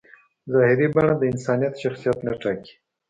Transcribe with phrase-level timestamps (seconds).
[0.53, 2.73] ظاهري بڼه د انسان شخصیت نه ټاکي.